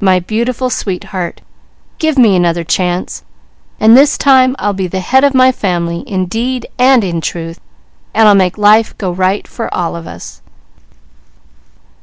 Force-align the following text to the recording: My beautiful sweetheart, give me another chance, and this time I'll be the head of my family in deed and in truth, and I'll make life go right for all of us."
My 0.00 0.20
beautiful 0.20 0.68
sweetheart, 0.68 1.40
give 1.98 2.18
me 2.18 2.36
another 2.36 2.62
chance, 2.62 3.24
and 3.80 3.96
this 3.96 4.18
time 4.18 4.54
I'll 4.58 4.74
be 4.74 4.86
the 4.86 5.00
head 5.00 5.24
of 5.24 5.32
my 5.32 5.50
family 5.50 6.00
in 6.00 6.26
deed 6.26 6.66
and 6.78 7.02
in 7.02 7.22
truth, 7.22 7.58
and 8.12 8.28
I'll 8.28 8.34
make 8.34 8.58
life 8.58 8.94
go 8.98 9.10
right 9.12 9.48
for 9.48 9.72
all 9.74 9.96
of 9.96 10.06
us." 10.06 10.42